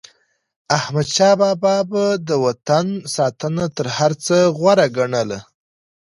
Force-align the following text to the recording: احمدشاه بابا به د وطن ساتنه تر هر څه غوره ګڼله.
احمدشاه 0.77 1.33
بابا 1.41 1.75
به 1.91 2.03
د 2.27 2.29
وطن 2.45 2.85
ساتنه 3.15 3.65
تر 3.75 3.87
هر 3.97 4.11
څه 4.25 4.35
غوره 4.57 4.87
ګڼله. 4.97 5.39